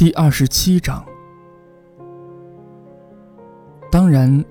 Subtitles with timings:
[0.00, 1.04] 第二十七章。
[3.92, 4.42] 当然，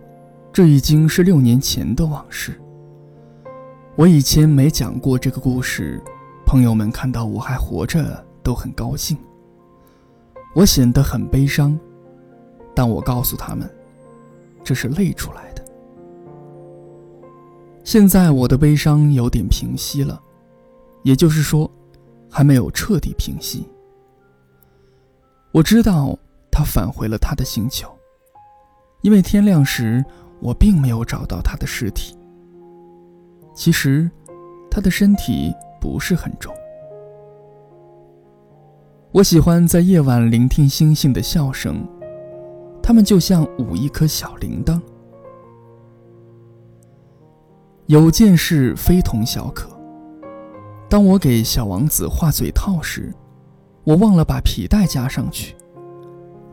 [0.53, 2.61] 这已经是六年前的往事。
[3.95, 5.99] 我以前没讲过这个故事，
[6.45, 9.17] 朋友们看到我还活着都很高兴。
[10.53, 11.75] 我显得很悲伤，
[12.75, 13.67] 但我告诉他们，
[14.63, 15.65] 这是累出来的。
[17.83, 20.21] 现在我的悲伤有点平息了，
[21.01, 21.67] 也就是说，
[22.29, 23.67] 还没有彻底平息。
[25.51, 26.17] 我知道
[26.51, 27.89] 他返回了他的星球，
[29.01, 30.03] 因为天亮时
[30.39, 32.15] 我并没有找到他的尸体。
[33.55, 34.09] 其实，
[34.69, 36.53] 他的身体不是很重。
[39.11, 41.83] 我喜欢在夜晚聆听星星的笑声，
[42.81, 44.79] 它们就像舞一颗小铃铛。
[47.87, 49.67] 有件事非同小可。
[50.87, 53.11] 当我给小王子画嘴套时，
[53.89, 55.55] 我忘了把皮带加上去，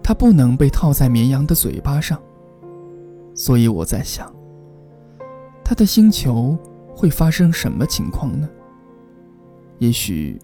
[0.03, 2.19] 它不能被套在绵羊的嘴巴上。
[3.34, 4.34] 所以我在想，
[5.62, 6.57] 他的星球
[6.97, 8.48] 会发生什么情况呢？
[9.81, 10.41] 也许，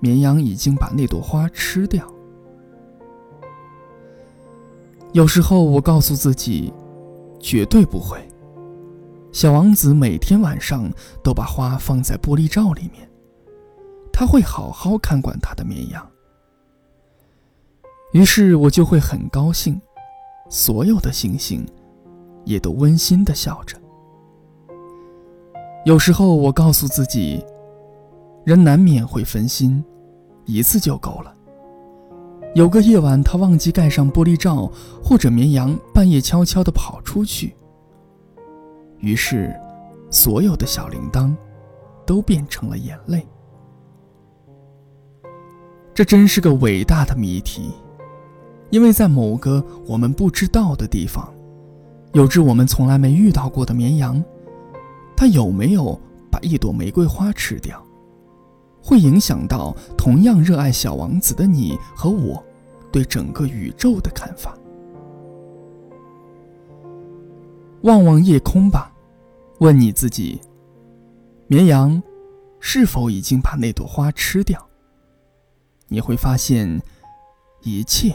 [0.00, 2.04] 绵羊已经把那朵花吃掉。
[5.12, 6.74] 有时候我告诉自己，
[7.38, 8.18] 绝对不会。
[9.30, 10.90] 小王子每天晚上
[11.22, 13.08] 都把花放在玻璃罩里面。
[14.22, 16.08] 他会好好看管他的绵羊，
[18.12, 19.82] 于是我就会很高兴，
[20.48, 21.66] 所有的星星
[22.44, 23.76] 也都温馨的笑着。
[25.84, 27.44] 有时候我告诉自己，
[28.44, 29.84] 人难免会分心，
[30.44, 31.34] 一次就够了。
[32.54, 34.70] 有个夜晚，他忘记盖上玻璃罩，
[35.02, 37.56] 或者绵羊半夜悄悄地跑出去，
[39.00, 39.52] 于是
[40.12, 41.34] 所有的小铃铛
[42.06, 43.26] 都变成了眼泪。
[45.94, 47.70] 这真是个伟大的谜题，
[48.70, 51.32] 因为在某个我们不知道的地方，
[52.14, 54.22] 有只我们从来没遇到过的绵羊，
[55.14, 55.98] 它有没有
[56.30, 57.82] 把一朵玫瑰花吃掉，
[58.82, 62.42] 会影响到同样热爱小王子的你和我
[62.90, 64.56] 对整个宇宙的看法。
[67.82, 68.90] 望望夜空吧，
[69.58, 70.40] 问你自己：
[71.48, 72.02] 绵羊
[72.60, 74.66] 是否已经把那朵花吃掉？
[75.88, 76.80] 你会发现，
[77.62, 78.14] 一切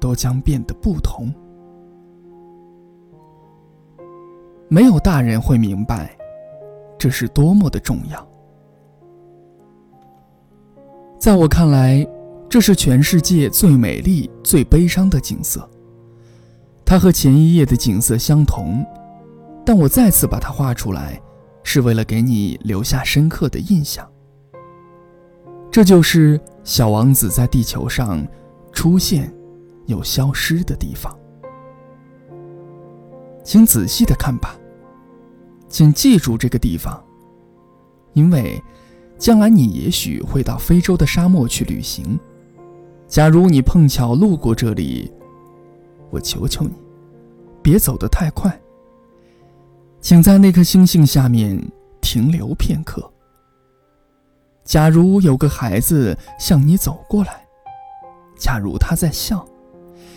[0.00, 1.32] 都将变得不同。
[4.68, 6.16] 没有大人会明白，
[6.98, 8.26] 这是多么的重要。
[11.18, 12.06] 在我看来，
[12.48, 15.68] 这是全世界最美丽、最悲伤的景色。
[16.84, 18.84] 它和前一夜的景色相同，
[19.64, 21.20] 但我再次把它画出来，
[21.62, 24.06] 是为了给你留下深刻的印象。
[25.70, 28.26] 这就是小王子在地球上
[28.72, 29.32] 出现
[29.86, 31.14] 又消失的地方，
[33.44, 34.56] 请仔细的看吧，
[35.68, 37.04] 请记住这个地方，
[38.14, 38.60] 因为
[39.18, 42.18] 将来你也许会到非洲的沙漠去旅行。
[43.06, 45.12] 假如你碰巧路过这里，
[46.08, 46.72] 我求求你，
[47.62, 48.58] 别走得太快，
[50.00, 51.62] 请在那颗星星下面
[52.00, 53.08] 停留片刻。
[54.64, 57.44] 假如有个孩子向你走过来，
[58.38, 59.46] 假如他在笑，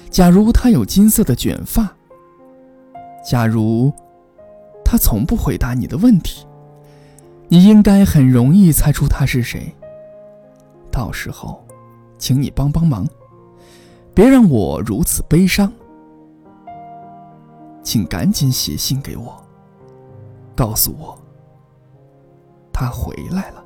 [0.09, 1.89] 假如他有金色的卷发，
[3.29, 3.91] 假如
[4.85, 6.47] 他从不回答你的问题，
[7.49, 9.75] 你应该很容易猜出他是谁。
[10.89, 11.61] 到时候，
[12.17, 13.05] 请你帮帮忙，
[14.13, 15.71] 别让我如此悲伤。
[17.83, 19.37] 请赶紧写信给我，
[20.55, 21.17] 告诉我
[22.71, 23.63] 他回来了。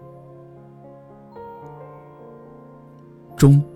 [3.41, 3.70] 中。